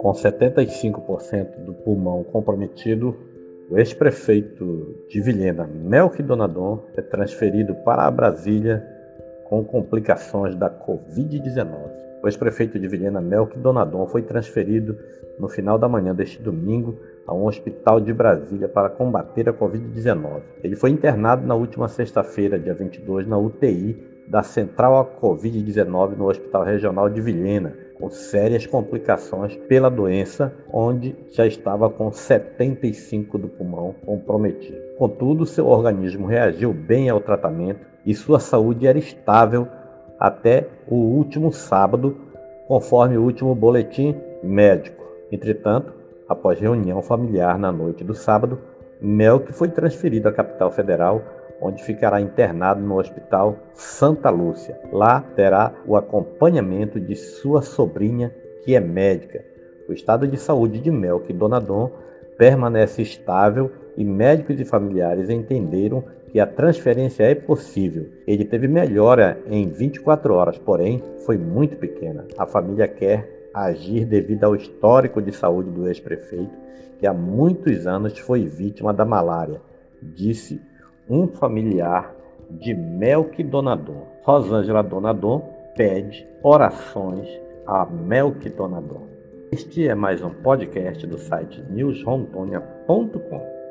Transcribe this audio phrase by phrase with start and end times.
[0.00, 3.16] Com 75% do pulmão comprometido,
[3.70, 8.86] o ex-prefeito de Vilhena, Melk Donadon, é transferido para Brasília
[9.48, 11.74] com complicações da Covid-19.
[12.22, 14.96] O ex-prefeito de Vilhena, Melk Donadon, foi transferido
[15.38, 20.42] no final da manhã deste domingo a um hospital de Brasília para combater a Covid-19.
[20.62, 26.28] Ele foi internado na última sexta-feira, dia 22, na UTI da Central a Covid-19 no
[26.28, 33.48] Hospital Regional de Vilhena, com sérias complicações pela doença, onde já estava com 75 do
[33.48, 34.78] pulmão comprometido.
[34.98, 39.66] Contudo, seu organismo reagiu bem ao tratamento e sua saúde era estável
[40.18, 42.16] até o último sábado,
[42.68, 45.04] conforme o último boletim médico.
[45.30, 45.92] Entretanto,
[46.28, 48.58] após reunião familiar na noite do sábado,
[49.00, 51.22] Melk foi transferido à capital federal
[51.60, 54.78] onde ficará internado no Hospital Santa Lúcia.
[54.92, 58.34] Lá terá o acompanhamento de sua sobrinha,
[58.64, 59.44] que é médica.
[59.88, 61.90] O estado de saúde de Melk Donadon
[62.36, 68.08] permanece estável e médicos e familiares entenderam que a transferência é possível.
[68.26, 72.26] Ele teve melhora em 24 horas, porém foi muito pequena.
[72.36, 76.52] A família quer agir devido ao histórico de saúde do ex-prefeito,
[76.98, 79.62] que há muitos anos foi vítima da malária,
[80.02, 80.60] disse
[81.08, 82.14] um familiar
[82.50, 84.06] de Melk Donadon.
[84.22, 85.42] Rosângela Donadon
[85.76, 87.28] pede orações
[87.66, 89.06] a Melk Donadon.
[89.52, 93.65] Este é mais um podcast do site newsrondônia.com.